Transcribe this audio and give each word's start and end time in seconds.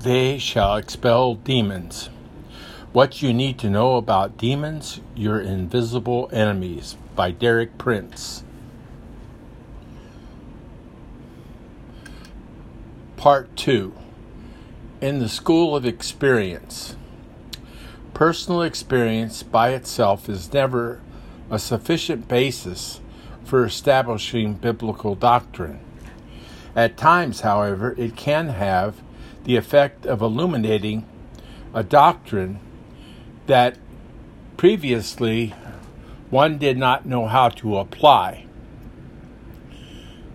they 0.00 0.38
shall 0.38 0.76
expel 0.76 1.34
demons. 1.34 2.08
What 2.92 3.20
you 3.20 3.34
need 3.34 3.58
to 3.58 3.68
know 3.68 3.96
about 3.96 4.38
demons, 4.38 5.00
your 5.14 5.38
invisible 5.38 6.30
enemies, 6.32 6.96
by 7.14 7.30
Derek 7.32 7.76
Prince. 7.76 8.42
Part 13.18 13.54
2 13.56 13.92
In 15.02 15.18
the 15.18 15.28
School 15.28 15.76
of 15.76 15.84
Experience. 15.84 16.96
Personal 18.14 18.62
experience 18.62 19.42
by 19.42 19.70
itself 19.70 20.30
is 20.30 20.50
never 20.50 21.02
a 21.50 21.58
sufficient 21.58 22.26
basis 22.26 23.00
for 23.44 23.66
establishing 23.66 24.54
biblical 24.54 25.14
doctrine. 25.14 25.80
At 26.74 26.96
times, 26.96 27.42
however, 27.42 27.94
it 27.98 28.16
can 28.16 28.48
have 28.48 29.02
the 29.44 29.56
effect 29.56 30.06
of 30.06 30.22
illuminating 30.22 31.06
a 31.74 31.82
doctrine 31.82 32.60
that 33.46 33.76
previously 34.56 35.54
one 36.30 36.58
did 36.58 36.76
not 36.76 37.06
know 37.06 37.26
how 37.26 37.48
to 37.48 37.78
apply. 37.78 38.46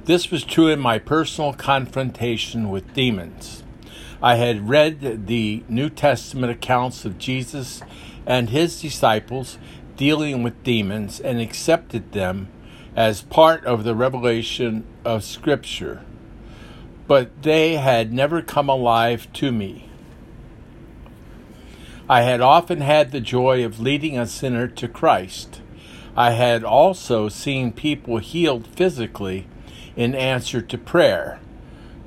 This 0.05 0.29
was 0.29 0.43
true 0.43 0.67
in 0.67 0.79
my 0.79 0.99
personal 0.99 1.53
confrontation 1.53 2.69
with 2.69 2.93
demons. 2.93 3.63
I 4.21 4.35
had 4.35 4.69
read 4.69 5.27
the 5.27 5.63
New 5.67 5.89
Testament 5.89 6.51
accounts 6.51 7.05
of 7.05 7.17
Jesus 7.17 7.81
and 8.25 8.49
his 8.49 8.81
disciples 8.81 9.57
dealing 9.97 10.43
with 10.43 10.63
demons 10.63 11.19
and 11.19 11.39
accepted 11.39 12.11
them 12.11 12.49
as 12.95 13.21
part 13.21 13.65
of 13.65 13.83
the 13.83 13.95
revelation 13.95 14.85
of 15.03 15.23
Scripture 15.23 16.03
but 17.07 17.43
they 17.43 17.75
had 17.75 18.11
never 18.11 18.41
come 18.41 18.69
alive 18.69 19.31
to 19.33 19.51
me. 19.51 19.89
I 22.07 22.21
had 22.21 22.41
often 22.41 22.81
had 22.81 23.11
the 23.11 23.19
joy 23.19 23.65
of 23.65 23.79
leading 23.79 24.17
a 24.17 24.27
sinner 24.27 24.67
to 24.67 24.87
Christ. 24.87 25.61
I 26.15 26.31
had 26.31 26.63
also 26.63 27.29
seen 27.29 27.71
people 27.71 28.17
healed 28.19 28.67
physically 28.67 29.47
in 29.95 30.13
answer 30.13 30.61
to 30.61 30.77
prayer, 30.77 31.39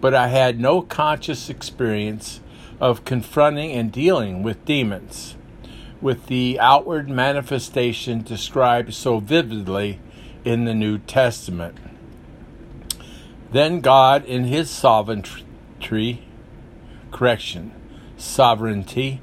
but 0.00 0.14
I 0.14 0.28
had 0.28 0.60
no 0.60 0.82
conscious 0.82 1.50
experience 1.50 2.40
of 2.80 3.04
confronting 3.04 3.72
and 3.72 3.90
dealing 3.90 4.42
with 4.42 4.64
demons, 4.64 5.36
with 6.00 6.26
the 6.26 6.60
outward 6.60 7.08
manifestation 7.08 8.22
described 8.22 8.94
so 8.94 9.18
vividly 9.18 9.98
in 10.44 10.64
the 10.64 10.74
New 10.74 10.98
Testament. 10.98 11.76
Then 13.50 13.80
God, 13.80 14.24
in 14.24 14.44
his 14.44 14.68
sovereignty, 14.68 16.22
correction, 17.10 17.72
sovereignty, 18.16 19.20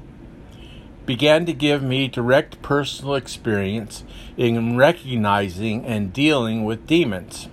began 1.04 1.46
to 1.46 1.52
give 1.52 1.82
me 1.82 2.08
direct 2.08 2.60
personal 2.62 3.14
experience 3.14 4.02
in 4.36 4.76
recognizing 4.76 5.84
and 5.84 6.12
dealing 6.12 6.64
with 6.64 6.86
demons. 6.86 7.48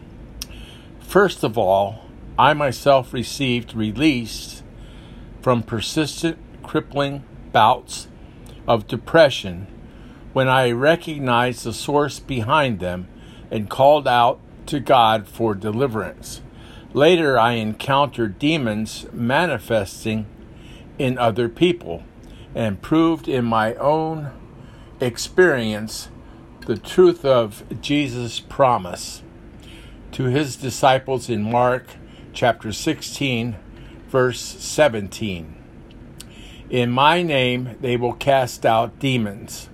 First 0.99 1.43
of 1.43 1.57
all, 1.57 2.09
I 2.39 2.53
myself 2.53 3.13
received 3.13 3.75
release 3.75 4.63
from 5.41 5.61
persistent 5.61 6.39
crippling 6.63 7.23
bouts 7.51 8.07
of 8.67 8.87
depression 8.87 9.67
when 10.33 10.47
I 10.47 10.71
recognized 10.71 11.63
the 11.63 11.73
source 11.73 12.17
behind 12.17 12.79
them 12.79 13.07
and 13.51 13.69
called 13.69 14.07
out 14.07 14.39
to 14.65 14.79
God 14.79 15.27
for 15.27 15.53
deliverance. 15.53 16.41
Later, 16.93 17.39
I 17.39 17.53
encountered 17.53 18.37
demons 18.37 19.07
manifesting 19.11 20.27
in 20.99 21.17
other 21.17 21.49
people 21.49 22.03
and 22.53 22.83
proved 22.83 23.27
in 23.27 23.45
my 23.45 23.73
own 23.75 24.31
experience 24.99 26.09
the 26.67 26.77
truth 26.77 27.25
of 27.25 27.63
Jesus' 27.81 28.39
promise 28.39 29.23
to 30.11 30.25
his 30.25 30.55
disciples 30.55 31.29
in 31.29 31.41
Mark 31.41 31.87
chapter 32.31 32.71
16, 32.71 33.55
verse 34.07 34.39
17. 34.39 35.55
In 36.69 36.91
my 36.91 37.23
name 37.23 37.75
they 37.81 37.97
will 37.97 38.13
cast 38.13 38.67
out 38.67 38.99
demons. 38.99 39.67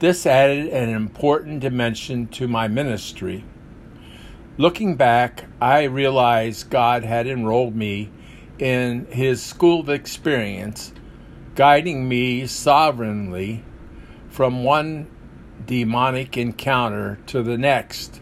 This 0.00 0.26
added 0.26 0.68
an 0.68 0.90
important 0.90 1.60
dimension 1.60 2.26
to 2.28 2.46
my 2.46 2.68
ministry 2.68 3.44
Looking 4.58 4.96
back, 4.96 5.44
I 5.60 5.84
realized 5.84 6.70
God 6.70 7.04
had 7.04 7.26
enrolled 7.26 7.74
me 7.74 8.10
in 8.58 9.06
His 9.06 9.42
school 9.42 9.80
of 9.80 9.88
experience, 9.88 10.92
guiding 11.54 12.08
me 12.08 12.46
sovereignly 12.46 13.64
from 14.28 14.64
one 14.64 15.06
demonic 15.66 16.36
encounter 16.36 17.18
to 17.26 17.42
the 17.42 17.56
next. 17.56 18.20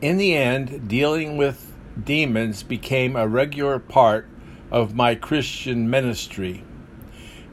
In 0.00 0.16
the 0.16 0.34
end, 0.34 0.88
dealing 0.88 1.36
with 1.36 1.72
demons 2.02 2.62
became 2.62 3.16
a 3.16 3.28
regular 3.28 3.78
part 3.78 4.28
of 4.70 4.94
my 4.94 5.14
Christian 5.14 5.90
ministry. 5.90 6.62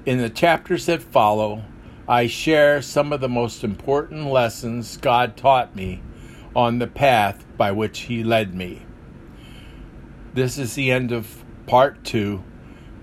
In 0.06 0.20
the 0.20 0.30
chapters 0.30 0.86
that 0.86 1.02
follow, 1.02 1.64
I 2.08 2.28
share 2.28 2.82
some 2.82 3.14
of 3.14 3.22
the 3.22 3.30
most 3.30 3.64
important 3.64 4.28
lessons 4.28 4.98
God 4.98 5.38
taught 5.38 5.74
me 5.74 6.02
on 6.54 6.80
the 6.80 6.88
path 6.88 7.46
by 7.56 7.72
which 7.72 8.02
He 8.02 8.26
led 8.26 8.54
me. 8.54 8.86
This 10.34 10.58
is 10.58 10.76
the 10.76 10.92
end 10.92 11.14
of 11.14 11.46
part 11.66 12.04
two 12.04 12.44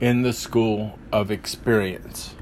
in 0.00 0.20
the 0.20 0.34
School 0.34 0.98
of 1.10 1.30
Experience. 1.30 2.34